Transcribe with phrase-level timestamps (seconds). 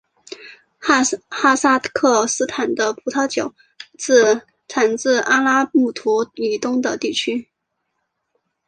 [1.31, 3.53] 哈萨克斯坦的葡萄酒
[4.67, 7.47] 产自阿拉木图以东的山区。